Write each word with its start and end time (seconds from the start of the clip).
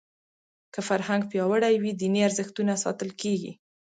که 0.73 0.79
فرهنګ 0.87 1.21
پیاوړی 1.31 1.75
وي 1.77 1.91
دیني 1.99 2.21
ارزښتونه 2.27 2.73
ساتل 2.83 3.09
کېږي. 3.21 3.51